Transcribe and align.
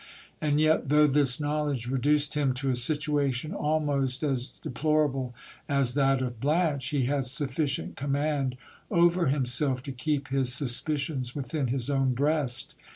And 0.41 0.59
yet, 0.59 0.89
though 0.89 1.05
this 1.05 1.39
knowledge 1.39 1.85
reduced 1.87 2.33
him 2.33 2.55
to 2.55 2.71
a 2.71 2.75
situation 2.75 3.53
almost 3.53 4.23
as 4.23 4.45
deplorable 4.45 5.35
as 5.69 5.93
that 5.93 6.23
of 6.23 6.39
Blanche, 6.39 6.87
he 6.89 7.05
had 7.05 7.23
sufficient 7.25 7.97
command 7.97 8.57
over 8.89 9.27
himself 9.27 9.83
to 9.83 9.91
keep 9.91 10.29
his 10.29 10.51
suspicions 10.51 11.35
within 11.35 11.67
his 11.67 11.87
own 11.87 12.15
breast. 12.15 12.73